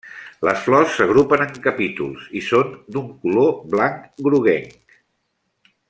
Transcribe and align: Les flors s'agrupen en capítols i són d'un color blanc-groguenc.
Les 0.47 0.61
flors 0.67 0.95
s'agrupen 0.99 1.43
en 1.45 1.51
capítols 1.67 2.23
i 2.39 2.43
són 2.47 2.73
d'un 2.95 3.13
color 3.27 3.53
blanc-groguenc. 3.75 4.99